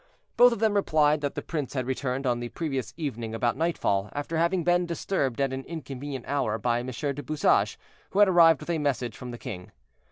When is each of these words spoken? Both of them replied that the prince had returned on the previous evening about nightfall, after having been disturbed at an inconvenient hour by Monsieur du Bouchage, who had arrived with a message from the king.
Both 0.35 0.51
of 0.51 0.57
them 0.57 0.73
replied 0.73 1.21
that 1.21 1.35
the 1.35 1.43
prince 1.43 1.75
had 1.75 1.85
returned 1.85 2.25
on 2.25 2.39
the 2.39 2.49
previous 2.49 2.91
evening 2.97 3.35
about 3.35 3.55
nightfall, 3.55 4.09
after 4.13 4.37
having 4.39 4.63
been 4.63 4.87
disturbed 4.87 5.39
at 5.39 5.53
an 5.53 5.63
inconvenient 5.65 6.25
hour 6.27 6.57
by 6.57 6.81
Monsieur 6.81 7.13
du 7.13 7.21
Bouchage, 7.21 7.77
who 8.09 8.17
had 8.17 8.27
arrived 8.27 8.61
with 8.61 8.69
a 8.71 8.79
message 8.79 9.15
from 9.15 9.29
the 9.29 9.37
king. 9.37 9.71